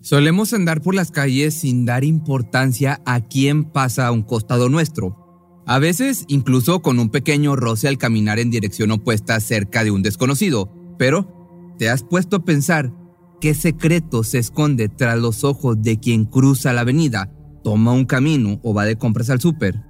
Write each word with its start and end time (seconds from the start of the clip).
Solemos 0.00 0.52
andar 0.52 0.80
por 0.80 0.94
las 0.94 1.10
calles 1.10 1.54
sin 1.54 1.84
dar 1.84 2.04
importancia 2.04 3.00
a 3.04 3.20
quién 3.20 3.64
pasa 3.64 4.06
a 4.06 4.12
un 4.12 4.22
costado 4.22 4.68
nuestro. 4.68 5.62
A 5.66 5.80
veces 5.80 6.24
incluso 6.28 6.80
con 6.80 7.00
un 7.00 7.10
pequeño 7.10 7.56
roce 7.56 7.88
al 7.88 7.98
caminar 7.98 8.38
en 8.38 8.50
dirección 8.50 8.92
opuesta 8.92 9.38
cerca 9.40 9.82
de 9.82 9.90
un 9.90 10.02
desconocido. 10.02 10.72
Pero, 10.98 11.74
¿te 11.78 11.90
has 11.90 12.04
puesto 12.04 12.36
a 12.36 12.44
pensar 12.44 12.92
qué 13.40 13.54
secreto 13.54 14.22
se 14.22 14.38
esconde 14.38 14.88
tras 14.88 15.18
los 15.18 15.42
ojos 15.42 15.82
de 15.82 15.98
quien 15.98 16.24
cruza 16.26 16.72
la 16.72 16.82
avenida, 16.82 17.32
toma 17.64 17.92
un 17.92 18.04
camino 18.04 18.60
o 18.62 18.72
va 18.72 18.84
de 18.84 18.96
compras 18.96 19.30
al 19.30 19.40
súper? 19.40 19.82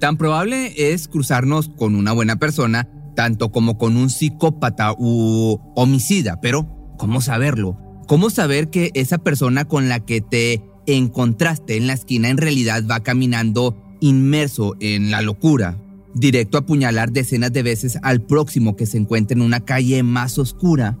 Tan 0.00 0.16
probable 0.16 0.92
es 0.92 1.06
cruzarnos 1.06 1.68
con 1.68 1.94
una 1.94 2.12
buena 2.12 2.36
persona, 2.36 2.88
tanto 3.14 3.52
como 3.52 3.78
con 3.78 3.96
un 3.96 4.10
psicópata 4.10 4.92
u 4.92 5.58
homicida, 5.76 6.40
pero 6.42 6.94
¿cómo 6.98 7.20
saberlo? 7.20 7.85
¿Cómo 8.06 8.30
saber 8.30 8.70
que 8.70 8.92
esa 8.94 9.18
persona 9.18 9.64
con 9.64 9.88
la 9.88 9.98
que 9.98 10.20
te 10.20 10.62
encontraste 10.86 11.76
en 11.76 11.88
la 11.88 11.94
esquina 11.94 12.28
en 12.28 12.36
realidad 12.36 12.84
va 12.88 13.02
caminando 13.02 13.76
inmerso 14.00 14.76
en 14.78 15.10
la 15.10 15.22
locura, 15.22 15.82
directo 16.14 16.56
a 16.56 16.60
apuñalar 16.60 17.10
decenas 17.10 17.52
de 17.52 17.64
veces 17.64 17.98
al 18.02 18.22
próximo 18.22 18.76
que 18.76 18.86
se 18.86 18.98
encuentre 18.98 19.36
en 19.36 19.42
una 19.42 19.64
calle 19.64 20.04
más 20.04 20.38
oscura? 20.38 20.96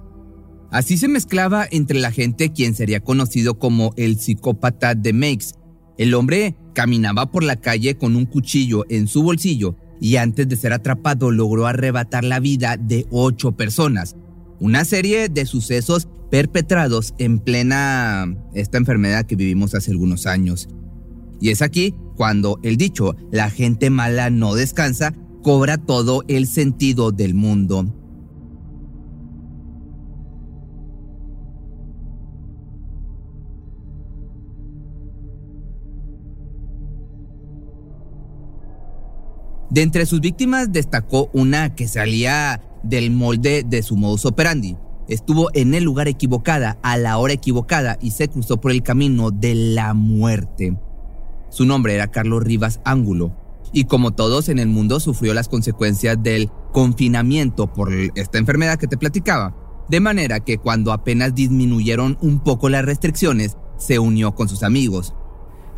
Así 0.72 0.98
se 0.98 1.06
mezclaba 1.06 1.64
entre 1.70 2.00
la 2.00 2.10
gente 2.10 2.52
quien 2.52 2.74
sería 2.74 2.98
conocido 2.98 3.56
como 3.56 3.94
el 3.96 4.18
psicópata 4.18 4.96
de 4.96 5.12
Makes. 5.12 5.54
El 5.98 6.12
hombre 6.12 6.56
caminaba 6.74 7.30
por 7.30 7.44
la 7.44 7.54
calle 7.54 7.96
con 7.96 8.16
un 8.16 8.26
cuchillo 8.26 8.84
en 8.88 9.06
su 9.06 9.22
bolsillo 9.22 9.76
y 10.00 10.16
antes 10.16 10.48
de 10.48 10.56
ser 10.56 10.72
atrapado 10.72 11.30
logró 11.30 11.68
arrebatar 11.68 12.24
la 12.24 12.40
vida 12.40 12.76
de 12.76 13.06
ocho 13.10 13.52
personas. 13.52 14.16
Una 14.58 14.84
serie 14.84 15.28
de 15.28 15.44
sucesos 15.46 16.08
perpetrados 16.30 17.14
en 17.18 17.38
plena 17.38 18.26
esta 18.54 18.78
enfermedad 18.78 19.26
que 19.26 19.36
vivimos 19.36 19.74
hace 19.74 19.90
algunos 19.90 20.26
años. 20.26 20.68
Y 21.40 21.50
es 21.50 21.62
aquí 21.62 21.94
cuando 22.16 22.58
el 22.62 22.76
dicho, 22.76 23.14
la 23.30 23.50
gente 23.50 23.90
mala 23.90 24.30
no 24.30 24.54
descansa, 24.54 25.12
cobra 25.42 25.76
todo 25.76 26.24
el 26.28 26.46
sentido 26.46 27.12
del 27.12 27.34
mundo. 27.34 27.94
De 39.70 39.82
entre 39.82 40.06
sus 40.06 40.20
víctimas 40.20 40.72
destacó 40.72 41.28
una 41.32 41.74
que 41.74 41.88
salía 41.88 42.62
del 42.82 43.10
molde 43.10 43.64
de 43.66 43.82
su 43.82 43.96
modus 43.96 44.24
operandi. 44.24 44.76
Estuvo 45.08 45.50
en 45.54 45.74
el 45.74 45.84
lugar 45.84 46.08
equivocada, 46.08 46.78
a 46.82 46.96
la 46.96 47.18
hora 47.18 47.32
equivocada 47.32 47.98
y 48.00 48.12
se 48.12 48.28
cruzó 48.28 48.60
por 48.60 48.70
el 48.70 48.82
camino 48.82 49.30
de 49.30 49.54
la 49.54 49.94
muerte. 49.94 50.76
Su 51.48 51.64
nombre 51.64 51.94
era 51.94 52.08
Carlos 52.08 52.42
Rivas 52.42 52.80
Ángulo 52.84 53.32
y 53.72 53.84
como 53.84 54.12
todos 54.12 54.48
en 54.48 54.58
el 54.58 54.68
mundo 54.68 55.00
sufrió 55.00 55.34
las 55.34 55.48
consecuencias 55.48 56.22
del 56.22 56.50
confinamiento 56.72 57.72
por 57.72 57.92
esta 58.14 58.38
enfermedad 58.38 58.78
que 58.78 58.86
te 58.86 58.96
platicaba. 58.96 59.54
De 59.88 60.00
manera 60.00 60.40
que 60.40 60.58
cuando 60.58 60.92
apenas 60.92 61.34
disminuyeron 61.34 62.18
un 62.20 62.40
poco 62.40 62.68
las 62.68 62.84
restricciones, 62.84 63.56
se 63.76 63.98
unió 63.98 64.34
con 64.34 64.48
sus 64.48 64.62
amigos. 64.62 65.14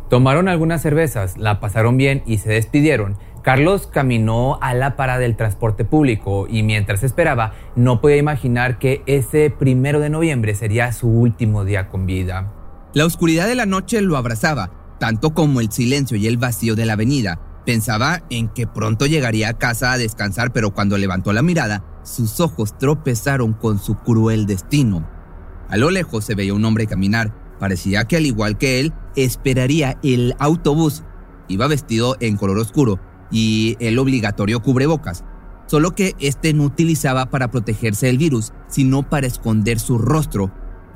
Tomaron 0.09 0.47
algunas 0.47 0.81
cervezas, 0.81 1.37
la 1.37 1.59
pasaron 1.59 1.97
bien 1.97 2.23
y 2.25 2.39
se 2.39 2.49
despidieron 2.49 3.17
Carlos 3.43 3.87
caminó 3.87 4.57
a 4.61 4.73
la 4.73 4.95
parada 4.95 5.19
del 5.19 5.35
transporte 5.35 5.85
público 5.85 6.47
y 6.49 6.63
mientras 6.63 7.03
esperaba 7.03 7.53
no 7.75 8.01
podía 8.01 8.17
imaginar 8.17 8.79
que 8.79 9.03
ese 9.05 9.49
primero 9.49 9.99
de 9.99 10.09
noviembre 10.09 10.55
sería 10.55 10.91
su 10.91 11.07
último 11.07 11.63
día 11.65 11.89
con 11.89 12.05
vida. 12.05 12.51
La 12.93 13.05
oscuridad 13.05 13.47
de 13.47 13.55
la 13.55 13.65
noche 13.65 14.01
lo 14.01 14.17
abrazaba, 14.17 14.71
tanto 14.99 15.33
como 15.33 15.61
el 15.61 15.71
silencio 15.71 16.17
y 16.17 16.27
el 16.27 16.37
vacío 16.37 16.75
de 16.75 16.85
la 16.85 16.93
avenida. 16.93 17.39
Pensaba 17.65 18.23
en 18.29 18.49
que 18.49 18.67
pronto 18.67 19.05
llegaría 19.05 19.49
a 19.49 19.57
casa 19.57 19.91
a 19.91 19.97
descansar, 19.97 20.51
pero 20.51 20.73
cuando 20.73 20.97
levantó 20.97 21.33
la 21.33 21.43
mirada, 21.43 21.83
sus 22.03 22.39
ojos 22.39 22.77
tropezaron 22.77 23.53
con 23.53 23.79
su 23.79 23.95
cruel 23.95 24.45
destino. 24.47 25.07
A 25.69 25.77
lo 25.77 25.91
lejos 25.91 26.25
se 26.25 26.35
veía 26.35 26.53
un 26.53 26.65
hombre 26.65 26.87
caminar. 26.87 27.31
Parecía 27.59 28.05
que 28.05 28.17
al 28.17 28.25
igual 28.25 28.57
que 28.57 28.79
él, 28.79 28.93
esperaría 29.15 29.99
el 30.01 30.35
autobús. 30.39 31.03
Iba 31.47 31.67
vestido 31.67 32.15
en 32.19 32.37
color 32.37 32.57
oscuro, 32.57 32.99
y 33.31 33.77
el 33.79 33.99
obligatorio 33.99 34.61
cubrebocas, 34.61 35.23
solo 35.67 35.91
que 35.91 36.15
este 36.19 36.53
no 36.53 36.63
utilizaba 36.63 37.27
para 37.27 37.51
protegerse 37.51 38.07
del 38.07 38.17
virus, 38.17 38.53
sino 38.67 39.03
para 39.03 39.27
esconder 39.27 39.79
su 39.79 39.97
rostro, 39.97 40.51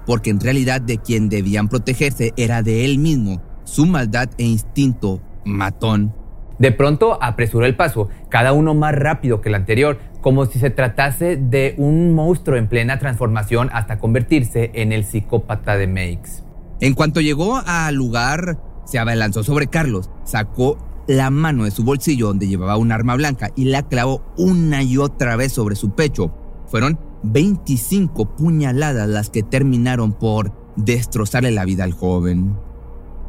porque 0.06 0.30
en 0.30 0.40
realidad 0.40 0.82
de 0.82 0.98
quien 0.98 1.30
debían 1.30 1.70
protegerse 1.70 2.34
era 2.38 2.64
de 2.64 2.86
él 2.86 2.98
mismo, 2.98 3.42
su 3.64 3.86
maldad 3.86 4.30
e 4.38 4.44
instinto 4.44 5.22
matón. 5.46 6.14
De 6.60 6.72
pronto 6.72 7.18
apresuró 7.22 7.66
el 7.66 7.76
paso, 7.76 8.10
cada 8.30 8.54
uno 8.54 8.74
más 8.74 8.96
rápido 8.96 9.42
que 9.42 9.50
el 9.50 9.56
anterior, 9.56 10.00
como 10.22 10.46
si 10.46 10.60
se 10.60 10.70
tratase 10.70 11.36
de 11.36 11.76
un 11.78 12.14
monstruo 12.14 12.58
en 12.58 12.70
plena 12.70 13.00
transformación 13.00 13.70
hasta 13.74 13.98
convertirse 13.98 14.72
en 14.74 14.92
el 14.92 15.04
psicópata 15.04 15.76
de 15.78 15.88
Makes. 15.88 16.44
En 16.80 16.94
cuanto 16.94 17.22
llegó 17.22 17.62
al 17.66 17.96
lugar, 17.96 18.60
se 18.86 19.00
abalanzó 19.00 19.44
sobre 19.44 19.68
Carlos, 19.68 20.10
sacó 20.24 20.78
la 21.08 21.30
mano 21.30 21.66
de 21.66 21.72
su 21.72 21.84
bolsillo 21.84 22.28
donde 22.28 22.48
llevaba 22.48 22.78
un 22.78 22.92
arma 22.92 23.16
blanca 23.16 23.52
y 23.56 23.66
la 23.66 23.88
clavó 23.88 24.24
una 24.38 24.84
y 24.84 24.98
otra 24.98 25.36
vez 25.36 25.52
sobre 25.52 25.76
su 25.76 25.92
pecho. 25.92 26.34
Fueron 26.68 27.00
25 27.24 28.36
puñaladas 28.36 29.08
las 29.08 29.30
que 29.30 29.44
terminaron 29.44 30.14
por 30.14 30.54
destrozarle 30.76 31.52
la 31.52 31.66
vida 31.66 31.84
al 31.84 31.94
joven. 31.94 32.56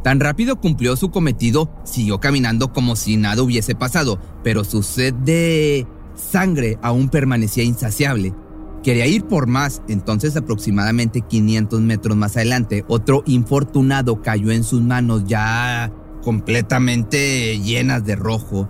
Tan 0.03 0.21
rápido 0.21 0.61
cumplió 0.61 0.97
su 0.97 1.11
cometido, 1.11 1.71
siguió 1.85 2.21
caminando 2.21 2.73
como 2.73 2.95
si 2.95 3.17
nada 3.17 3.43
hubiese 3.43 3.75
pasado, 3.75 4.19
pero 4.43 4.63
su 4.65 4.83
sed 4.83 5.15
de 5.15 5.87
sangre 6.15 6.79
aún 6.83 7.09
permanecía 7.09 7.65
insaciable. 7.65 8.35
Quería 8.83 9.07
ir 9.07 9.25
por 9.25 9.47
más, 9.47 9.81
entonces 9.89 10.37
aproximadamente 10.37 11.23
500 11.23 11.81
metros 11.81 12.19
más 12.19 12.37
adelante, 12.37 12.85
otro 12.87 13.23
infortunado 13.25 14.21
cayó 14.21 14.51
en 14.51 14.63
sus 14.63 14.83
manos 14.83 15.25
ya 15.25 15.91
completamente 16.25 17.59
llenas 17.61 18.05
de 18.05 18.17
rojo. 18.17 18.69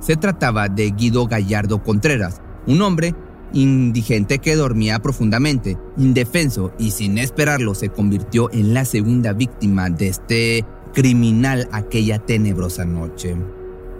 Se 0.00 0.16
trataba 0.16 0.68
de 0.68 0.90
Guido 0.90 1.26
Gallardo 1.26 1.82
Contreras, 1.82 2.42
un 2.66 2.82
hombre 2.82 3.14
indigente 3.54 4.38
que 4.38 4.54
dormía 4.54 4.98
profundamente, 4.98 5.78
indefenso 5.96 6.72
y 6.78 6.90
sin 6.90 7.18
esperarlo 7.18 7.74
se 7.74 7.88
convirtió 7.88 8.52
en 8.52 8.74
la 8.74 8.84
segunda 8.84 9.32
víctima 9.32 9.88
de 9.88 10.08
este 10.08 10.64
criminal 10.92 11.68
aquella 11.72 12.18
tenebrosa 12.18 12.84
noche. 12.84 13.34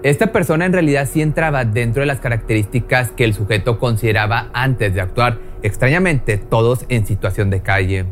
Esta 0.03 0.33
persona 0.33 0.67
en 0.67 0.75
realidad 0.75 1.09
sí 1.11 1.23
entraba 1.23 1.65
dentro 1.65 2.01
de 2.01 2.07
las 2.07 2.21
características 2.21 3.11
que 3.13 3.25
el 3.25 3.33
sujeto 3.33 3.79
consideraba 3.79 4.51
antes 4.53 4.93
de 4.93 5.01
actuar, 5.01 5.41
extrañamente 5.63 6.37
todos 6.37 6.85
en 6.91 7.07
situación 7.07 7.49
de 7.49 7.63
calle. 7.63 8.05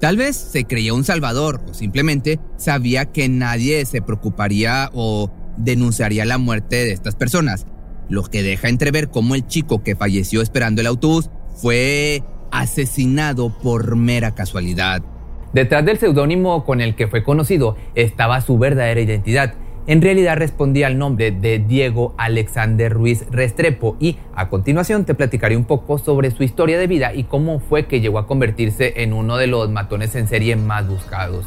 Tal 0.00 0.16
vez 0.16 0.36
se 0.36 0.64
creía 0.64 0.94
un 0.94 1.04
salvador 1.04 1.62
o 1.68 1.74
simplemente 1.74 2.38
sabía 2.56 3.06
que 3.06 3.28
nadie 3.28 3.84
se 3.86 4.02
preocuparía 4.02 4.90
o 4.92 5.30
denunciaría 5.56 6.24
la 6.24 6.38
muerte 6.38 6.76
de 6.76 6.92
estas 6.92 7.14
personas, 7.14 7.66
lo 8.08 8.24
que 8.24 8.42
deja 8.42 8.68
entrever 8.68 9.08
cómo 9.08 9.34
el 9.34 9.46
chico 9.46 9.82
que 9.82 9.96
falleció 9.96 10.42
esperando 10.42 10.80
el 10.80 10.88
autobús 10.88 11.30
fue 11.56 12.22
asesinado 12.50 13.56
por 13.58 13.96
mera 13.96 14.34
casualidad. 14.34 15.02
Detrás 15.52 15.84
del 15.84 15.98
seudónimo 15.98 16.64
con 16.64 16.80
el 16.80 16.96
que 16.96 17.06
fue 17.06 17.22
conocido 17.22 17.76
estaba 17.94 18.40
su 18.40 18.58
verdadera 18.58 19.00
identidad, 19.00 19.54
en 19.86 20.00
realidad 20.00 20.36
respondía 20.36 20.86
al 20.86 20.98
nombre 20.98 21.30
de 21.30 21.58
Diego 21.58 22.14
Alexander 22.16 22.92
Ruiz 22.92 23.24
Restrepo 23.30 23.96
y 24.00 24.16
a 24.34 24.48
continuación 24.48 25.04
te 25.04 25.14
platicaré 25.14 25.56
un 25.56 25.64
poco 25.64 25.98
sobre 25.98 26.30
su 26.30 26.42
historia 26.42 26.78
de 26.78 26.86
vida 26.86 27.14
y 27.14 27.24
cómo 27.24 27.60
fue 27.60 27.86
que 27.86 28.00
llegó 28.00 28.18
a 28.18 28.26
convertirse 28.26 29.02
en 29.02 29.12
uno 29.12 29.36
de 29.36 29.46
los 29.46 29.70
matones 29.70 30.14
en 30.14 30.26
serie 30.26 30.56
más 30.56 30.88
buscados. 30.88 31.46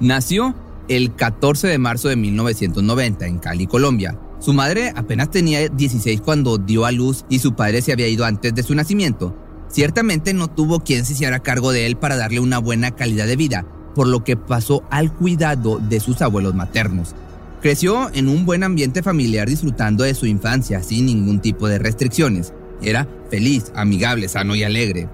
Nació 0.00 0.54
el 0.88 1.14
14 1.14 1.66
de 1.66 1.78
marzo 1.78 2.08
de 2.08 2.16
1990 2.16 3.26
en 3.26 3.38
Cali, 3.38 3.66
Colombia. 3.66 4.18
Su 4.38 4.52
madre 4.52 4.92
apenas 4.94 5.30
tenía 5.30 5.68
16 5.68 6.20
cuando 6.20 6.58
dio 6.58 6.84
a 6.84 6.92
luz 6.92 7.24
y 7.28 7.38
su 7.38 7.54
padre 7.54 7.80
se 7.80 7.92
había 7.92 8.08
ido 8.08 8.24
antes 8.24 8.54
de 8.54 8.62
su 8.62 8.74
nacimiento. 8.74 9.34
Ciertamente 9.68 10.34
no 10.34 10.48
tuvo 10.48 10.80
quien 10.80 11.04
se 11.04 11.14
hiciera 11.14 11.40
cargo 11.40 11.72
de 11.72 11.86
él 11.86 11.96
para 11.96 12.16
darle 12.16 12.38
una 12.40 12.58
buena 12.58 12.92
calidad 12.92 13.26
de 13.26 13.36
vida, 13.36 13.66
por 13.94 14.06
lo 14.06 14.22
que 14.22 14.36
pasó 14.36 14.84
al 14.90 15.12
cuidado 15.12 15.78
de 15.78 15.98
sus 15.98 16.20
abuelos 16.22 16.54
maternos. 16.54 17.14
Creció 17.64 18.10
en 18.12 18.28
un 18.28 18.44
buen 18.44 18.62
ambiente 18.62 19.02
familiar 19.02 19.48
disfrutando 19.48 20.04
de 20.04 20.12
su 20.12 20.26
infancia 20.26 20.82
sin 20.82 21.06
ningún 21.06 21.40
tipo 21.40 21.66
de 21.66 21.78
restricciones. 21.78 22.52
Era 22.82 23.08
feliz, 23.30 23.72
amigable, 23.74 24.28
sano 24.28 24.54
y 24.54 24.62
alegre. 24.62 25.08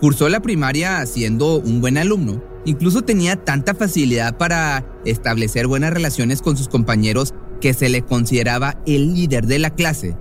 Cursó 0.00 0.28
la 0.28 0.40
primaria 0.40 1.06
siendo 1.06 1.60
un 1.60 1.80
buen 1.80 1.96
alumno. 1.96 2.42
Incluso 2.64 3.02
tenía 3.02 3.36
tanta 3.36 3.72
facilidad 3.72 4.36
para 4.36 4.84
establecer 5.04 5.68
buenas 5.68 5.92
relaciones 5.92 6.42
con 6.42 6.56
sus 6.56 6.66
compañeros 6.66 7.34
que 7.60 7.72
se 7.72 7.88
le 7.88 8.02
consideraba 8.02 8.82
el 8.84 9.14
líder 9.14 9.46
de 9.46 9.60
la 9.60 9.70
clase. 9.70 10.16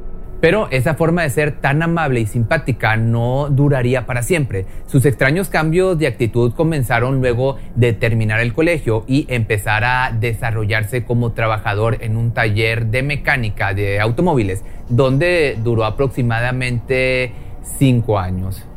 Pero 0.45 0.69
esa 0.69 0.93
forma 0.93 1.23
de 1.23 1.31
ser 1.31 1.59
tan 1.59 1.81
amable 1.81 2.19
y 2.19 2.27
simpática 2.27 2.97
no 2.97 3.49
duraría 3.49 4.05
para 4.05 4.21
siempre. 4.21 4.67
Sus 4.85 5.03
extraños 5.07 5.49
cambios 5.49 5.97
de 5.97 6.05
actitud 6.05 6.53
comenzaron 6.53 7.19
luego 7.19 7.57
de 7.73 7.93
terminar 7.93 8.39
el 8.41 8.53
colegio 8.53 9.05
y 9.07 9.25
empezar 9.27 9.83
a 9.83 10.15
desarrollarse 10.15 11.03
como 11.03 11.31
trabajador 11.31 11.97
en 12.01 12.15
un 12.15 12.31
taller 12.31 12.85
de 12.91 13.01
mecánica 13.01 13.73
de 13.73 13.99
automóviles, 13.99 14.63
donde 14.87 15.57
duró 15.63 15.83
aproximadamente 15.83 17.33
cinco 17.79 18.19
años. 18.19 18.67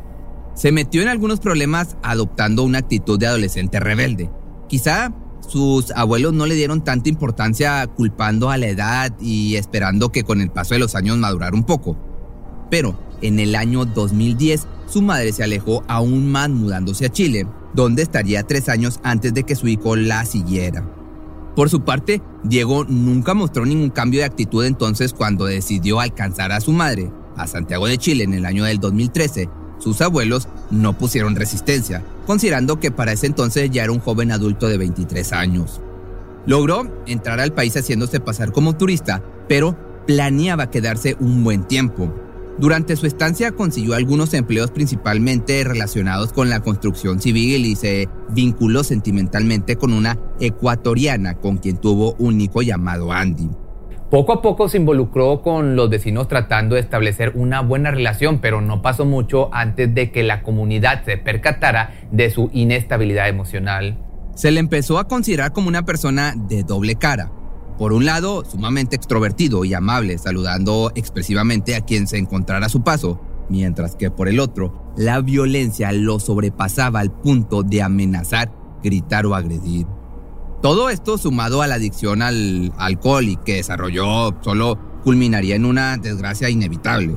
Se 0.55 0.71
metió 0.71 1.03
en 1.03 1.07
algunos 1.07 1.39
problemas 1.39 1.97
adoptando 2.01 2.63
una 2.63 2.79
actitud 2.79 3.19
de 3.19 3.27
adolescente 3.27 3.79
rebelde. 3.79 4.31
Quizá 4.67 5.13
sus 5.49 5.91
abuelos 5.91 6.33
no 6.33 6.45
le 6.45 6.53
dieron 6.53 6.83
tanta 6.83 7.09
importancia 7.09 7.87
culpando 7.87 8.51
a 8.51 8.57
la 8.57 8.67
edad 8.67 9.11
y 9.19 9.55
esperando 9.55 10.11
que 10.11 10.23
con 10.23 10.41
el 10.41 10.51
paso 10.51 10.75
de 10.75 10.79
los 10.79 10.93
años 10.95 11.17
madurara 11.17 11.55
un 11.55 11.63
poco. 11.63 11.97
Pero 12.69 12.99
en 13.21 13.39
el 13.39 13.55
año 13.55 13.85
2010 13.85 14.67
su 14.85 15.01
madre 15.01 15.33
se 15.33 15.43
alejó 15.43 15.83
aún 15.87 16.31
más 16.31 16.49
mudándose 16.49 17.07
a 17.07 17.11
Chile, 17.11 17.47
donde 17.73 18.03
estaría 18.03 18.43
tres 18.43 18.69
años 18.69 18.99
antes 19.03 19.33
de 19.33 19.43
que 19.43 19.55
su 19.55 19.67
hijo 19.67 19.95
la 19.95 20.23
siguiera. 20.25 20.87
Por 21.55 21.69
su 21.69 21.81
parte, 21.81 22.21
Diego 22.43 22.85
nunca 22.85 23.33
mostró 23.33 23.65
ningún 23.65 23.89
cambio 23.89 24.19
de 24.19 24.25
actitud 24.25 24.63
entonces 24.65 25.13
cuando 25.13 25.45
decidió 25.45 25.99
alcanzar 25.99 26.51
a 26.51 26.61
su 26.61 26.71
madre, 26.71 27.11
a 27.35 27.47
Santiago 27.47 27.87
de 27.87 27.97
Chile 27.97 28.23
en 28.23 28.33
el 28.33 28.45
año 28.45 28.65
del 28.65 28.79
2013, 28.79 29.49
sus 29.79 30.01
abuelos 30.01 30.47
no 30.69 30.97
pusieron 30.97 31.35
resistencia, 31.35 32.03
considerando 32.25 32.79
que 32.79 32.91
para 32.91 33.13
ese 33.13 33.27
entonces 33.27 33.71
ya 33.71 33.83
era 33.83 33.91
un 33.91 33.99
joven 33.99 34.31
adulto 34.31 34.67
de 34.67 34.77
23 34.77 35.33
años. 35.33 35.81
Logró 36.45 37.03
entrar 37.05 37.39
al 37.39 37.53
país 37.53 37.75
haciéndose 37.75 38.19
pasar 38.19 38.51
como 38.51 38.75
turista, 38.75 39.23
pero 39.47 39.77
planeaba 40.05 40.69
quedarse 40.69 41.15
un 41.19 41.43
buen 41.43 41.63
tiempo. 41.67 42.13
Durante 42.59 42.97
su 42.97 43.05
estancia 43.05 43.53
consiguió 43.53 43.95
algunos 43.95 44.33
empleos 44.33 44.69
principalmente 44.71 45.63
relacionados 45.63 46.33
con 46.33 46.49
la 46.49 46.59
construcción 46.59 47.21
civil 47.21 47.65
y 47.65 47.75
se 47.75 48.09
vinculó 48.31 48.83
sentimentalmente 48.83 49.77
con 49.77 49.93
una 49.93 50.19
ecuatoriana 50.41 51.35
con 51.35 51.57
quien 51.57 51.77
tuvo 51.77 52.15
un 52.19 52.41
hijo 52.41 52.61
llamado 52.61 53.13
Andy. 53.13 53.49
Poco 54.09 54.33
a 54.33 54.41
poco 54.41 54.67
se 54.67 54.77
involucró 54.77 55.43
con 55.43 55.75
los 55.75 55.87
vecinos 55.87 56.27
tratando 56.27 56.73
de 56.73 56.81
establecer 56.81 57.33
una 57.35 57.61
buena 57.61 57.91
relación, 57.91 58.39
pero 58.39 58.59
no 58.59 58.81
pasó 58.81 59.05
mucho 59.05 59.53
antes 59.53 59.93
de 59.93 60.11
que 60.11 60.23
la 60.23 60.41
comunidad 60.41 61.05
se 61.05 61.17
percatara 61.17 61.93
de 62.11 62.31
su 62.31 62.49
inestabilidad 62.51 63.29
emocional. 63.29 63.99
Se 64.33 64.49
le 64.49 64.61
empezó 64.61 64.97
a 64.97 65.07
considerar 65.07 65.53
como 65.53 65.67
una 65.67 65.85
persona 65.85 66.33
de 66.35 66.63
doble 66.63 66.95
cara. 66.95 67.31
Por 67.77 67.93
un 67.93 68.05
lado, 68.05 68.43
sumamente 68.45 68.95
extrovertido 68.95 69.63
y 69.63 69.75
amable, 69.75 70.17
saludando 70.17 70.91
expresivamente 70.95 71.75
a 71.75 71.81
quien 71.81 72.07
se 72.07 72.17
encontrara 72.17 72.65
a 72.65 72.69
su 72.69 72.81
paso, 72.81 73.21
mientras 73.47 73.95
que 73.95 74.09
por 74.09 74.27
el 74.27 74.39
otro, 74.39 74.91
la 74.97 75.21
violencia 75.21 75.91
lo 75.91 76.19
sobrepasaba 76.19 76.99
al 76.99 77.11
punto 77.11 77.61
de 77.61 77.83
amenazar, 77.83 78.51
gritar 78.81 79.27
o 79.27 79.35
agredir. 79.35 79.85
Todo 80.61 80.89
esto 80.89 81.17
sumado 81.17 81.61
a 81.61 81.67
la 81.67 81.75
adicción 81.75 82.21
al 82.21 82.73
alcohol 82.77 83.23
y 83.23 83.37
que 83.37 83.55
desarrolló 83.55 84.35
solo 84.41 84.77
culminaría 85.05 85.55
en 85.55 85.63
una 85.63 85.95
desgracia 85.95 86.49
inevitable. 86.49 87.15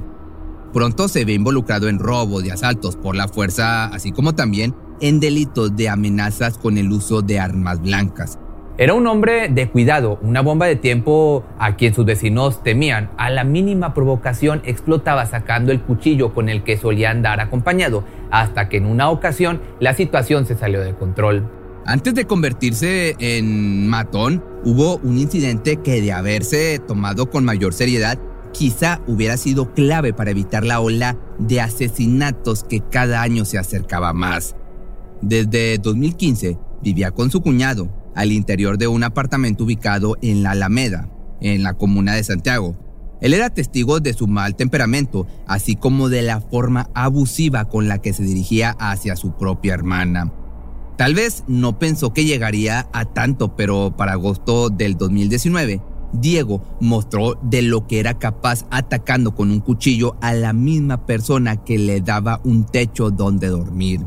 Pronto 0.72 1.08
se 1.08 1.24
ve 1.24 1.32
involucrado 1.32 1.88
en 1.88 1.98
robos 1.98 2.44
y 2.44 2.50
asaltos 2.50 2.94
por 2.94 3.16
la 3.16 3.26
fuerza, 3.26 3.86
así 3.86 4.12
como 4.12 4.36
también 4.36 4.76
en 5.00 5.18
delitos 5.18 5.74
de 5.74 5.88
amenazas 5.88 6.56
con 6.56 6.78
el 6.78 6.92
uso 6.92 7.20
de 7.20 7.40
armas 7.40 7.82
blancas. 7.82 8.38
Era 8.78 8.94
un 8.94 9.08
hombre 9.08 9.48
de 9.48 9.68
cuidado, 9.68 10.20
una 10.22 10.40
bomba 10.40 10.66
de 10.66 10.76
tiempo 10.76 11.44
a 11.58 11.74
quien 11.74 11.94
sus 11.94 12.04
vecinos 12.04 12.62
temían. 12.62 13.10
A 13.18 13.28
la 13.28 13.42
mínima 13.42 13.92
provocación 13.92 14.62
explotaba 14.64 15.26
sacando 15.26 15.72
el 15.72 15.82
cuchillo 15.82 16.32
con 16.32 16.48
el 16.48 16.62
que 16.62 16.76
solía 16.76 17.10
andar 17.10 17.40
acompañado, 17.40 18.04
hasta 18.30 18.68
que 18.68 18.76
en 18.76 18.86
una 18.86 19.10
ocasión 19.10 19.60
la 19.80 19.94
situación 19.94 20.46
se 20.46 20.56
salió 20.56 20.80
de 20.80 20.94
control. 20.94 21.61
Antes 21.84 22.14
de 22.14 22.26
convertirse 22.26 23.16
en 23.18 23.88
matón, 23.88 24.44
hubo 24.64 24.98
un 24.98 25.18
incidente 25.18 25.78
que 25.78 26.00
de 26.00 26.12
haberse 26.12 26.78
tomado 26.78 27.28
con 27.28 27.44
mayor 27.44 27.74
seriedad, 27.74 28.18
quizá 28.52 29.00
hubiera 29.08 29.36
sido 29.36 29.74
clave 29.74 30.12
para 30.12 30.30
evitar 30.30 30.64
la 30.64 30.78
ola 30.78 31.18
de 31.40 31.60
asesinatos 31.60 32.62
que 32.62 32.80
cada 32.80 33.20
año 33.20 33.44
se 33.44 33.58
acercaba 33.58 34.12
más. 34.12 34.54
Desde 35.22 35.78
2015 35.78 36.56
vivía 36.82 37.10
con 37.10 37.30
su 37.30 37.40
cuñado 37.40 37.92
al 38.14 38.30
interior 38.30 38.78
de 38.78 38.86
un 38.86 39.02
apartamento 39.02 39.64
ubicado 39.64 40.16
en 40.22 40.44
la 40.44 40.52
Alameda, 40.52 41.08
en 41.40 41.64
la 41.64 41.74
comuna 41.74 42.14
de 42.14 42.22
Santiago. 42.22 42.76
Él 43.20 43.34
era 43.34 43.50
testigo 43.50 43.98
de 43.98 44.12
su 44.12 44.28
mal 44.28 44.54
temperamento, 44.54 45.26
así 45.48 45.74
como 45.74 46.08
de 46.08 46.22
la 46.22 46.40
forma 46.40 46.90
abusiva 46.94 47.64
con 47.64 47.88
la 47.88 47.98
que 47.98 48.12
se 48.12 48.22
dirigía 48.22 48.76
hacia 48.78 49.16
su 49.16 49.36
propia 49.36 49.74
hermana. 49.74 50.32
Tal 50.96 51.14
vez 51.14 51.44
no 51.46 51.78
pensó 51.78 52.12
que 52.12 52.24
llegaría 52.24 52.88
a 52.92 53.04
tanto, 53.06 53.56
pero 53.56 53.94
para 53.96 54.12
agosto 54.12 54.68
del 54.68 54.96
2019, 54.96 55.80
Diego 56.12 56.62
mostró 56.80 57.38
de 57.42 57.62
lo 57.62 57.86
que 57.86 57.98
era 57.98 58.18
capaz 58.18 58.66
atacando 58.70 59.34
con 59.34 59.50
un 59.50 59.60
cuchillo 59.60 60.16
a 60.20 60.34
la 60.34 60.52
misma 60.52 61.06
persona 61.06 61.64
que 61.64 61.78
le 61.78 62.02
daba 62.02 62.40
un 62.44 62.66
techo 62.66 63.10
donde 63.10 63.48
dormir. 63.48 64.00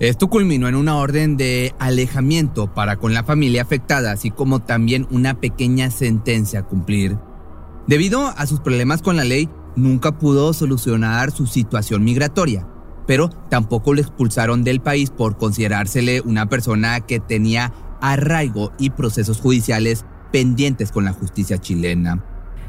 Esto 0.00 0.28
culminó 0.28 0.68
en 0.68 0.74
una 0.74 0.96
orden 0.96 1.36
de 1.36 1.74
alejamiento 1.78 2.72
para 2.72 2.96
con 2.96 3.14
la 3.14 3.24
familia 3.24 3.62
afectada, 3.62 4.12
así 4.12 4.30
como 4.30 4.60
también 4.60 5.06
una 5.10 5.40
pequeña 5.40 5.90
sentencia 5.90 6.60
a 6.60 6.66
cumplir. 6.66 7.16
Debido 7.86 8.26
a 8.26 8.46
sus 8.46 8.60
problemas 8.60 9.02
con 9.02 9.16
la 9.16 9.24
ley, 9.24 9.48
nunca 9.76 10.18
pudo 10.18 10.52
solucionar 10.52 11.30
su 11.30 11.46
situación 11.46 12.04
migratoria 12.04 12.66
pero 13.08 13.30
tampoco 13.30 13.94
lo 13.94 14.02
expulsaron 14.02 14.64
del 14.64 14.80
país 14.80 15.08
por 15.08 15.38
considerársele 15.38 16.20
una 16.20 16.46
persona 16.50 17.00
que 17.00 17.20
tenía 17.20 17.72
arraigo 18.02 18.74
y 18.78 18.90
procesos 18.90 19.40
judiciales 19.40 20.04
pendientes 20.30 20.92
con 20.92 21.06
la 21.06 21.14
justicia 21.14 21.56
chilena. 21.56 22.22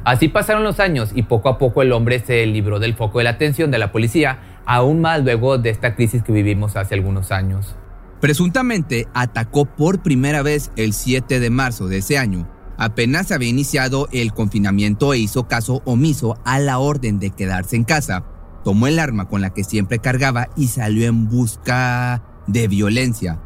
Así 0.05 0.29
pasaron 0.29 0.63
los 0.63 0.79
años 0.79 1.12
y 1.13 1.24
poco 1.24 1.50
a 1.50 1.58
poco 1.58 1.81
el 1.81 1.91
hombre 1.91 2.24
se 2.25 2.46
libró 2.46 2.79
del 2.79 2.96
foco 2.96 3.17
de 3.17 3.25
la 3.25 3.31
atención 3.31 3.69
de 3.69 3.79
la 3.79 3.91
policía, 3.91 4.62
aún 4.65 5.01
más 5.01 5.22
luego 5.25 5.58
de 5.58 5.72
esta 5.72 5.93
crisis 5.93 6.24
que 6.24 6.31
vivimos 6.31 6.77
hace 6.77 6.96
algunos 6.96 7.34
años. 7.34 7.75
Presuntamente 8.22 9.10
atacó 9.13 9.65
por 9.65 10.01
primera 10.01 10.41
vez 10.41 10.72
el 10.77 10.93
7 10.93 11.41
de 11.41 11.50
marzo 11.50 11.89
de 11.89 11.98
ese 11.98 12.17
año. 12.17 12.48
Apenas 12.77 13.34
había 13.34 13.50
iniciado 13.50 14.08
el 14.13 14.31
confinamiento 14.31 15.13
e 15.13 15.19
hizo 15.19 15.50
caso 15.50 15.81
omiso 15.84 16.38
a 16.46 16.60
la 16.60 16.79
orden 16.79 17.19
de 17.19 17.31
quedarse 17.31 17.75
en 17.75 17.84
casa 17.84 18.24
tomó 18.63 18.88
el 18.88 19.00
arma 19.00 19.28
con 19.28 19.42
la 19.42 19.51
que 19.51 19.63
siempre 19.63 20.00
cargaba 20.00 20.50
y 20.56 20.68
salió 20.68 21.08
en 21.08 21.28
busca 21.28 22.24
de 22.48 22.68
violencia. 22.68 23.39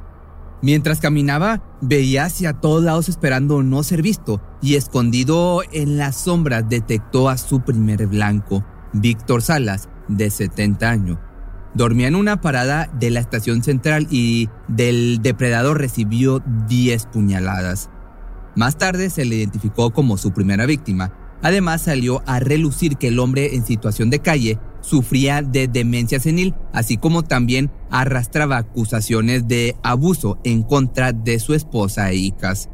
Mientras 0.61 1.01
caminaba, 1.01 1.61
veía 1.81 2.23
hacia 2.23 2.53
todos 2.53 2.83
lados 2.83 3.09
esperando 3.09 3.63
no 3.63 3.83
ser 3.83 4.01
visto 4.01 4.41
y 4.61 4.75
escondido 4.75 5.61
en 5.73 5.97
las 5.97 6.15
sombras 6.15 6.69
detectó 6.69 7.27
a 7.27 7.37
su 7.37 7.59
primer 7.61 8.07
blanco, 8.07 8.63
Víctor 8.93 9.41
Salas, 9.41 9.89
de 10.07 10.29
70 10.29 10.89
años. 10.89 11.17
Dormía 11.73 12.07
en 12.07 12.15
una 12.15 12.39
parada 12.39 12.89
de 12.97 13.09
la 13.09 13.19
estación 13.19 13.61
central 13.61 14.07
y 14.09 14.47
del 14.69 15.21
depredador 15.21 15.79
recibió 15.79 16.41
10 16.69 17.07
puñaladas. 17.07 17.89
Más 18.55 18.77
tarde 18.77 19.09
se 19.09 19.25
le 19.25 19.35
identificó 19.35 19.91
como 19.91 20.17
su 20.17 20.31
primera 20.31 20.65
víctima. 20.65 21.11
Además 21.41 21.81
salió 21.81 22.21
a 22.25 22.39
relucir 22.39 22.95
que 22.97 23.07
el 23.09 23.19
hombre 23.19 23.55
en 23.55 23.65
situación 23.65 24.09
de 24.09 24.19
calle 24.19 24.59
sufría 24.83 25.41
de 25.41 25.67
demencia 25.67 26.19
senil, 26.19 26.53
así 26.73 26.97
como 26.97 27.23
también 27.23 27.71
arrastraba 27.89 28.57
acusaciones 28.57 29.47
de 29.47 29.75
abuso 29.81 30.37
en 30.43 30.61
contra 30.61 31.13
de 31.13 31.39
su 31.39 31.55
esposa 31.55 32.11
e 32.11 32.15
hijas. 32.15 32.69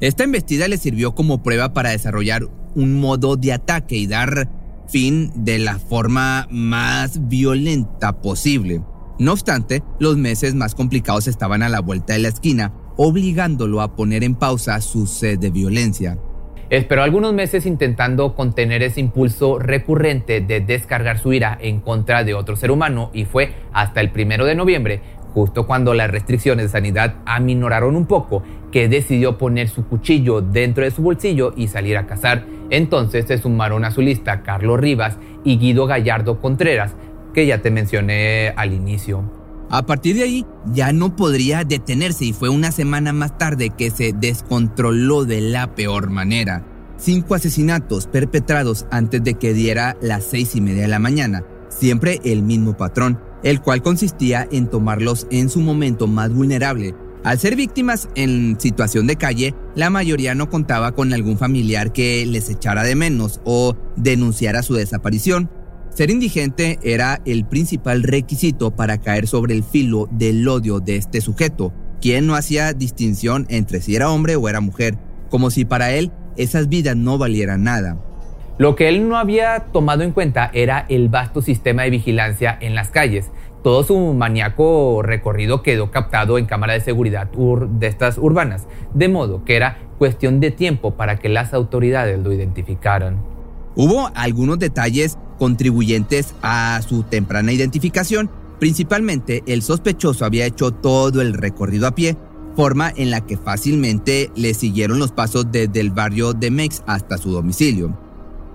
Esta 0.00 0.22
embestida 0.22 0.68
le 0.68 0.78
sirvió 0.78 1.14
como 1.16 1.42
prueba 1.42 1.72
para 1.72 1.90
desarrollar 1.90 2.46
un 2.76 3.00
modo 3.00 3.36
de 3.36 3.52
ataque 3.52 3.96
y 3.96 4.06
dar 4.06 4.48
fin 4.86 5.32
de 5.34 5.58
la 5.58 5.78
forma 5.78 6.46
más 6.50 7.28
violenta 7.28 8.20
posible. 8.20 8.82
No 9.18 9.32
obstante, 9.32 9.82
los 9.98 10.16
meses 10.16 10.54
más 10.54 10.74
complicados 10.74 11.26
estaban 11.26 11.62
a 11.62 11.68
la 11.68 11.80
vuelta 11.80 12.12
de 12.12 12.20
la 12.20 12.28
esquina, 12.28 12.72
obligándolo 12.96 13.80
a 13.80 13.96
poner 13.96 14.22
en 14.22 14.36
pausa 14.36 14.80
su 14.80 15.06
sed 15.06 15.38
de 15.38 15.50
violencia. 15.50 16.18
Esperó 16.70 17.02
algunos 17.02 17.32
meses 17.32 17.64
intentando 17.64 18.34
contener 18.34 18.82
ese 18.82 19.00
impulso 19.00 19.58
recurrente 19.58 20.40
de 20.40 20.60
descargar 20.60 21.18
su 21.18 21.32
ira 21.32 21.56
en 21.60 21.80
contra 21.80 22.24
de 22.24 22.34
otro 22.34 22.56
ser 22.56 22.70
humano 22.70 23.10
y 23.14 23.24
fue 23.24 23.52
hasta 23.72 24.00
el 24.02 24.10
primero 24.10 24.44
de 24.44 24.54
noviembre 24.54 25.00
justo 25.38 25.66
cuando 25.66 25.94
las 25.94 26.10
restricciones 26.10 26.66
de 26.66 26.68
sanidad 26.70 27.14
aminoraron 27.24 27.96
un 27.96 28.06
poco, 28.06 28.42
que 28.72 28.88
decidió 28.88 29.38
poner 29.38 29.68
su 29.68 29.86
cuchillo 29.86 30.40
dentro 30.40 30.84
de 30.84 30.90
su 30.90 31.00
bolsillo 31.02 31.52
y 31.56 31.68
salir 31.68 31.96
a 31.96 32.06
cazar. 32.06 32.44
Entonces 32.70 33.26
se 33.26 33.38
sumaron 33.38 33.84
a 33.84 33.90
su 33.90 34.02
lista 34.02 34.42
Carlos 34.42 34.80
Rivas 34.80 35.16
y 35.44 35.58
Guido 35.58 35.86
Gallardo 35.86 36.40
Contreras, 36.40 36.96
que 37.34 37.46
ya 37.46 37.58
te 37.62 37.70
mencioné 37.70 38.52
al 38.56 38.72
inicio. 38.72 39.37
A 39.70 39.84
partir 39.84 40.16
de 40.16 40.22
ahí 40.22 40.46
ya 40.72 40.92
no 40.92 41.14
podría 41.14 41.64
detenerse 41.64 42.24
y 42.24 42.32
fue 42.32 42.48
una 42.48 42.72
semana 42.72 43.12
más 43.12 43.36
tarde 43.36 43.70
que 43.70 43.90
se 43.90 44.14
descontroló 44.14 45.26
de 45.26 45.42
la 45.42 45.74
peor 45.74 46.10
manera. 46.10 46.64
Cinco 46.96 47.34
asesinatos 47.34 48.06
perpetrados 48.06 48.86
antes 48.90 49.22
de 49.22 49.34
que 49.34 49.52
diera 49.52 49.96
las 50.00 50.24
seis 50.24 50.56
y 50.56 50.60
media 50.60 50.82
de 50.82 50.88
la 50.88 50.98
mañana, 50.98 51.44
siempre 51.68 52.20
el 52.24 52.42
mismo 52.42 52.76
patrón, 52.76 53.20
el 53.42 53.60
cual 53.60 53.82
consistía 53.82 54.48
en 54.50 54.68
tomarlos 54.68 55.26
en 55.30 55.50
su 55.50 55.60
momento 55.60 56.06
más 56.06 56.32
vulnerable. 56.32 56.94
Al 57.22 57.38
ser 57.38 57.54
víctimas 57.54 58.08
en 58.14 58.58
situación 58.58 59.06
de 59.06 59.16
calle, 59.16 59.54
la 59.74 59.90
mayoría 59.90 60.34
no 60.34 60.48
contaba 60.48 60.92
con 60.92 61.12
algún 61.12 61.36
familiar 61.36 61.92
que 61.92 62.24
les 62.24 62.48
echara 62.48 62.84
de 62.84 62.94
menos 62.94 63.40
o 63.44 63.76
denunciara 63.96 64.62
su 64.62 64.74
desaparición. 64.74 65.50
Ser 65.98 66.10
indigente 66.10 66.78
era 66.84 67.20
el 67.24 67.44
principal 67.44 68.04
requisito 68.04 68.70
para 68.70 68.98
caer 68.98 69.26
sobre 69.26 69.52
el 69.52 69.64
filo 69.64 70.06
del 70.12 70.46
odio 70.46 70.78
de 70.78 70.94
este 70.94 71.20
sujeto, 71.20 71.72
quien 72.00 72.24
no 72.24 72.36
hacía 72.36 72.72
distinción 72.72 73.46
entre 73.48 73.80
si 73.80 73.96
era 73.96 74.08
hombre 74.08 74.36
o 74.36 74.48
era 74.48 74.60
mujer, 74.60 74.96
como 75.28 75.50
si 75.50 75.64
para 75.64 75.90
él 75.90 76.12
esas 76.36 76.68
vidas 76.68 76.94
no 76.94 77.18
valieran 77.18 77.64
nada. 77.64 77.98
Lo 78.58 78.76
que 78.76 78.88
él 78.88 79.08
no 79.08 79.16
había 79.16 79.58
tomado 79.72 80.04
en 80.04 80.12
cuenta 80.12 80.52
era 80.54 80.86
el 80.88 81.08
vasto 81.08 81.42
sistema 81.42 81.82
de 81.82 81.90
vigilancia 81.90 82.56
en 82.60 82.76
las 82.76 82.90
calles. 82.90 83.32
Todo 83.64 83.82
su 83.82 83.98
maníaco 83.98 85.02
recorrido 85.02 85.64
quedó 85.64 85.90
captado 85.90 86.38
en 86.38 86.46
cámara 86.46 86.74
de 86.74 86.80
seguridad 86.80 87.28
de 87.28 87.86
estas 87.88 88.18
urbanas, 88.18 88.68
de 88.94 89.08
modo 89.08 89.44
que 89.44 89.56
era 89.56 89.78
cuestión 89.98 90.38
de 90.38 90.52
tiempo 90.52 90.94
para 90.94 91.16
que 91.16 91.28
las 91.28 91.52
autoridades 91.52 92.20
lo 92.20 92.32
identificaran. 92.32 93.20
Hubo 93.74 94.10
algunos 94.14 94.60
detalles 94.60 95.18
contribuyentes 95.38 96.34
a 96.42 96.80
su 96.86 97.02
temprana 97.02 97.52
identificación, 97.52 98.30
principalmente 98.58 99.42
el 99.46 99.62
sospechoso 99.62 100.24
había 100.24 100.46
hecho 100.46 100.72
todo 100.72 101.20
el 101.20 101.34
recorrido 101.34 101.86
a 101.86 101.94
pie, 101.94 102.16
forma 102.56 102.92
en 102.96 103.10
la 103.10 103.24
que 103.24 103.36
fácilmente 103.36 104.32
le 104.34 104.52
siguieron 104.52 104.98
los 104.98 105.12
pasos 105.12 105.46
desde 105.52 105.80
el 105.80 105.90
barrio 105.90 106.32
de 106.32 106.50
Mex 106.50 106.82
hasta 106.86 107.16
su 107.16 107.30
domicilio. 107.30 107.96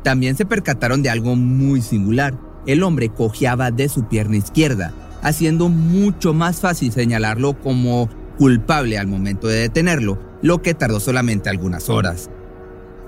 También 0.04 0.36
se 0.36 0.46
percataron 0.46 1.02
de 1.02 1.10
algo 1.10 1.36
muy 1.38 1.82
singular. 1.82 2.38
El 2.66 2.84
hombre 2.84 3.10
cojeaba 3.10 3.72
de 3.72 3.88
su 3.88 4.08
pierna 4.10 4.36
izquierda, 4.36 4.94
haciendo 5.22 5.70
mucho 5.70 6.34
más 6.34 6.60
fácil 6.60 6.92
señalarlo 6.92 7.58
como 7.60 8.10
culpable 8.38 8.98
al 8.98 9.08
momento 9.08 9.48
de 9.48 9.60
detenerlo, 9.60 10.20
lo 10.42 10.62
que 10.62 10.74
tardó 10.74 11.00
solamente 11.00 11.50
algunas 11.50 11.90
horas. 11.90 12.30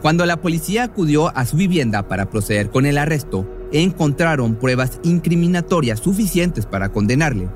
Cuando 0.02 0.26
la 0.26 0.38
policía 0.38 0.84
acudió 0.84 1.36
a 1.36 1.46
su 1.46 1.58
vivienda 1.58 2.08
para 2.08 2.30
proceder 2.30 2.70
con 2.70 2.86
el 2.86 2.98
arresto, 2.98 3.46
encontraron 3.82 4.56
pruebas 4.56 5.00
incriminatorias 5.04 6.00
suficientes 6.00 6.66
para 6.66 6.90
condenarle. 6.90 7.50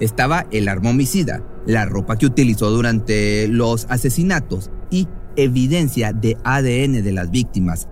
Estaba 0.00 0.46
el 0.50 0.68
arma 0.68 0.90
homicida, 0.90 1.42
la 1.66 1.86
ropa 1.86 2.16
que 2.16 2.26
utilizó 2.26 2.70
durante 2.70 3.48
los 3.48 3.86
asesinatos 3.88 4.70
y 4.90 5.08
evidencia 5.36 6.12
de 6.12 6.36
ADN 6.44 7.02
de 7.02 7.12
las 7.12 7.30
víctimas, 7.30 7.88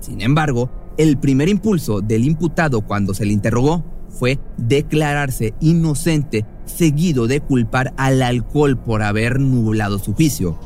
sin 0.00 0.22
embargo, 0.22 0.70
el 0.96 1.18
primer 1.18 1.48
impulso 1.48 2.00
del 2.00 2.24
imputado 2.24 2.80
cuando 2.80 3.14
se 3.14 3.26
le 3.26 3.32
interrogó 3.32 3.84
fue 4.08 4.38
declararse 4.56 5.54
inocente, 5.60 6.44
seguido 6.64 7.26
de 7.26 7.40
culpar 7.40 7.92
al 7.96 8.22
alcohol 8.22 8.76
por 8.76 9.02
haber 9.02 9.38
nublado 9.38 9.98
su 9.98 10.14
juicio. 10.14 10.58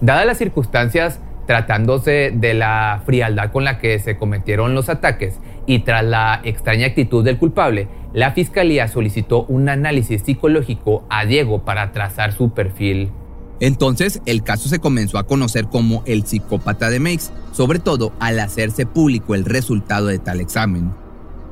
Dadas 0.00 0.26
las 0.26 0.38
circunstancias, 0.38 1.18
tratándose 1.48 2.30
de 2.32 2.54
la 2.54 3.02
frialdad 3.04 3.50
con 3.50 3.64
la 3.64 3.80
que 3.80 3.98
se 3.98 4.16
cometieron 4.16 4.76
los 4.76 4.88
ataques 4.88 5.40
y 5.66 5.80
tras 5.80 6.04
la 6.04 6.40
extraña 6.44 6.86
actitud 6.86 7.24
del 7.24 7.38
culpable, 7.38 7.88
la 8.12 8.30
fiscalía 8.30 8.86
solicitó 8.86 9.46
un 9.46 9.68
análisis 9.68 10.22
psicológico 10.22 11.04
a 11.10 11.24
Diego 11.24 11.64
para 11.64 11.90
trazar 11.90 12.32
su 12.32 12.54
perfil 12.54 13.10
entonces, 13.60 14.20
el 14.26 14.42
caso 14.42 14.68
se 14.68 14.78
comenzó 14.78 15.18
a 15.18 15.26
conocer 15.26 15.66
como 15.66 16.02
el 16.06 16.24
psicópata 16.24 16.90
de 16.90 17.00
Meix, 17.00 17.32
sobre 17.52 17.80
todo 17.80 18.12
al 18.20 18.38
hacerse 18.38 18.86
público 18.86 19.34
el 19.34 19.44
resultado 19.44 20.06
de 20.06 20.18
tal 20.18 20.40
examen. 20.40 20.92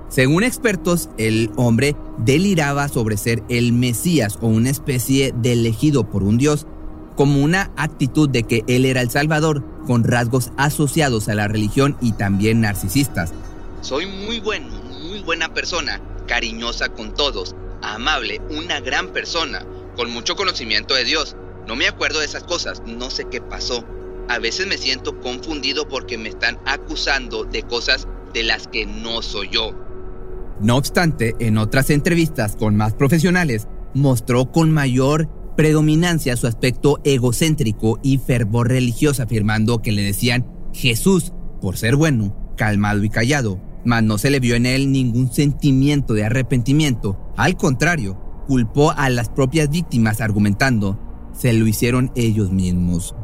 Según 0.08 0.44
expertos, 0.44 1.10
el 1.18 1.50
hombre 1.56 1.96
deliraba 2.18 2.86
sobre 2.86 3.16
ser 3.16 3.42
el 3.48 3.72
Mesías 3.72 4.38
o 4.40 4.46
una 4.46 4.70
especie 4.70 5.34
de 5.36 5.52
elegido 5.52 6.08
por 6.08 6.22
un 6.22 6.38
dios, 6.38 6.68
como 7.16 7.42
una 7.42 7.72
actitud 7.76 8.28
de 8.28 8.44
que 8.44 8.62
él 8.68 8.84
era 8.84 9.00
el 9.00 9.10
Salvador, 9.10 9.64
con 9.86 10.04
rasgos 10.04 10.52
asociados 10.56 11.28
a 11.28 11.34
la 11.34 11.48
religión 11.48 11.96
y 12.00 12.12
también 12.12 12.60
narcisistas. 12.60 13.32
Soy 13.80 14.06
muy 14.06 14.40
bueno, 14.40 14.68
muy 15.08 15.20
buena 15.20 15.52
persona, 15.52 16.00
cariñosa 16.26 16.88
con 16.90 17.14
todos, 17.14 17.56
amable, 17.82 18.40
una 18.50 18.80
gran 18.80 19.08
persona, 19.08 19.64
con 19.96 20.10
mucho 20.10 20.36
conocimiento 20.36 20.94
de 20.94 21.04
Dios 21.04 21.36
no 21.66 21.74
me 21.74 21.88
acuerdo 21.88 22.20
de 22.20 22.26
esas 22.26 22.44
cosas, 22.44 22.82
no 22.86 23.10
sé 23.10 23.24
qué 23.28 23.40
pasó. 23.40 23.84
A 24.28 24.38
veces 24.38 24.66
me 24.66 24.78
siento 24.78 25.20
confundido 25.20 25.88
porque 25.88 26.16
me 26.16 26.28
están 26.28 26.58
acusando 26.64 27.44
de 27.44 27.62
cosas 27.62 28.06
de 28.32 28.44
las 28.44 28.68
que 28.68 28.86
no 28.86 29.20
soy 29.22 29.48
yo. 29.50 29.72
No 30.60 30.76
obstante, 30.76 31.34
en 31.40 31.58
otras 31.58 31.90
entrevistas 31.90 32.56
con 32.56 32.76
más 32.76 32.94
profesionales, 32.94 33.66
mostró 33.94 34.52
con 34.52 34.70
mayor 34.70 35.28
predominancia 35.56 36.36
su 36.36 36.46
aspecto 36.46 37.00
egocéntrico 37.04 37.98
y 38.02 38.18
fervor 38.18 38.68
religioso, 38.68 39.22
afirmando 39.22 39.82
que 39.82 39.92
le 39.92 40.02
decían 40.02 40.46
Jesús 40.72 41.32
por 41.60 41.76
ser 41.76 41.96
bueno, 41.96 42.36
calmado 42.56 43.02
y 43.02 43.08
callado, 43.08 43.60
mas 43.84 44.02
no 44.02 44.18
se 44.18 44.30
le 44.30 44.40
vio 44.40 44.54
en 44.54 44.66
él 44.66 44.92
ningún 44.92 45.32
sentimiento 45.32 46.14
de 46.14 46.24
arrepentimiento. 46.24 47.32
Al 47.36 47.56
contrario, 47.56 48.18
culpó 48.46 48.92
a 48.92 49.08
las 49.10 49.28
propias 49.28 49.70
víctimas 49.70 50.20
argumentando 50.20 51.00
se 51.32 51.52
lo 51.52 51.66
hicieron 51.66 52.10
ellos 52.14 52.50
mismos. 52.50 53.14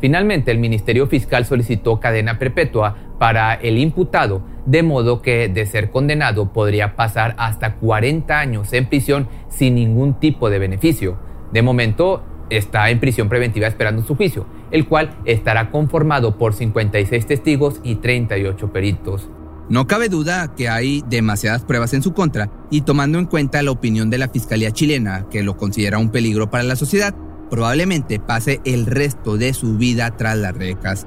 Finalmente, 0.00 0.50
el 0.50 0.58
Ministerio 0.58 1.06
Fiscal 1.06 1.44
solicitó 1.44 2.00
cadena 2.00 2.38
perpetua 2.38 2.96
para 3.20 3.54
el 3.54 3.78
imputado, 3.78 4.42
de 4.66 4.82
modo 4.82 5.22
que, 5.22 5.48
de 5.48 5.64
ser 5.64 5.90
condenado, 5.90 6.52
podría 6.52 6.96
pasar 6.96 7.36
hasta 7.38 7.76
40 7.76 8.36
años 8.36 8.72
en 8.72 8.88
prisión 8.88 9.28
sin 9.48 9.76
ningún 9.76 10.18
tipo 10.18 10.50
de 10.50 10.58
beneficio. 10.58 11.18
De 11.52 11.62
momento, 11.62 12.22
está 12.50 12.90
en 12.90 13.00
prisión 13.00 13.28
preventiva 13.28 13.66
esperando 13.66 14.02
su 14.02 14.16
juicio, 14.16 14.46
el 14.70 14.86
cual 14.86 15.16
estará 15.24 15.70
conformado 15.70 16.38
por 16.38 16.54
56 16.54 17.26
testigos 17.26 17.80
y 17.82 17.96
38 17.96 18.72
peritos. 18.72 19.28
No 19.68 19.86
cabe 19.86 20.08
duda 20.08 20.54
que 20.54 20.68
hay 20.68 21.02
demasiadas 21.08 21.64
pruebas 21.64 21.94
en 21.94 22.02
su 22.02 22.12
contra 22.12 22.50
y 22.70 22.82
tomando 22.82 23.18
en 23.18 23.26
cuenta 23.26 23.62
la 23.62 23.70
opinión 23.70 24.10
de 24.10 24.18
la 24.18 24.28
Fiscalía 24.28 24.72
chilena, 24.72 25.28
que 25.30 25.42
lo 25.42 25.56
considera 25.56 25.98
un 25.98 26.10
peligro 26.10 26.50
para 26.50 26.64
la 26.64 26.76
sociedad, 26.76 27.14
probablemente 27.48 28.18
pase 28.18 28.60
el 28.64 28.86
resto 28.86 29.36
de 29.36 29.54
su 29.54 29.78
vida 29.78 30.16
tras 30.16 30.36
las 30.36 30.56
rejas. 30.56 31.06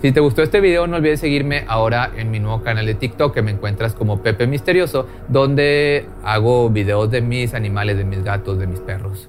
Si 0.00 0.12
te 0.12 0.20
gustó 0.20 0.42
este 0.42 0.60
video, 0.60 0.86
no 0.86 0.98
olvides 0.98 1.20
seguirme 1.20 1.64
ahora 1.66 2.12
en 2.16 2.30
mi 2.30 2.38
nuevo 2.38 2.62
canal 2.62 2.86
de 2.86 2.94
TikTok 2.94 3.34
que 3.34 3.42
me 3.42 3.50
encuentras 3.50 3.94
como 3.94 4.22
Pepe 4.22 4.46
Misterioso, 4.46 5.08
donde 5.28 6.06
hago 6.22 6.70
videos 6.70 7.10
de 7.10 7.20
mis 7.20 7.52
animales, 7.52 7.96
de 7.96 8.04
mis 8.04 8.22
gatos, 8.22 8.58
de 8.58 8.68
mis 8.68 8.78
perros. 8.78 9.28